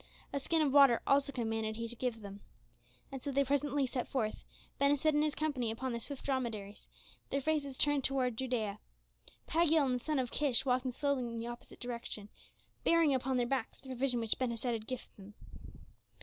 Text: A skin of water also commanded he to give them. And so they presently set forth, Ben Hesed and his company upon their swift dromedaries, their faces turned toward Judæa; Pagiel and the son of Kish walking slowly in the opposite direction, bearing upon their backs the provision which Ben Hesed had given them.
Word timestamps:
A 0.33 0.39
skin 0.39 0.63
of 0.63 0.73
water 0.73 0.99
also 1.05 1.31
commanded 1.31 1.75
he 1.75 1.87
to 1.87 1.95
give 1.95 2.21
them. 2.21 2.41
And 3.11 3.21
so 3.21 3.31
they 3.31 3.43
presently 3.43 3.85
set 3.85 4.07
forth, 4.07 4.45
Ben 4.79 4.89
Hesed 4.89 5.05
and 5.05 5.21
his 5.21 5.35
company 5.35 5.69
upon 5.69 5.91
their 5.91 6.01
swift 6.01 6.25
dromedaries, 6.25 6.89
their 7.29 7.39
faces 7.39 7.77
turned 7.77 8.03
toward 8.03 8.35
Judæa; 8.35 8.79
Pagiel 9.45 9.85
and 9.85 9.99
the 9.99 10.03
son 10.03 10.17
of 10.17 10.31
Kish 10.31 10.65
walking 10.65 10.91
slowly 10.91 11.27
in 11.27 11.37
the 11.39 11.45
opposite 11.45 11.79
direction, 11.79 12.29
bearing 12.83 13.13
upon 13.13 13.37
their 13.37 13.45
backs 13.45 13.77
the 13.79 13.89
provision 13.89 14.19
which 14.21 14.39
Ben 14.39 14.49
Hesed 14.49 14.63
had 14.65 14.87
given 14.87 15.05
them. 15.19 15.33